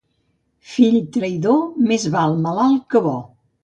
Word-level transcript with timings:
Fill 0.75 0.97
traïdor, 1.19 1.63
més 1.93 2.09
val 2.19 2.37
malalt 2.49 2.85
que 2.93 3.09
bo. 3.11 3.19